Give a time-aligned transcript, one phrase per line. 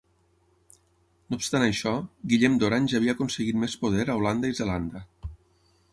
[1.33, 1.93] No obstant això,
[2.33, 5.07] Guillem d'Orange havia aconseguit més poder a Holanda i Zelanda.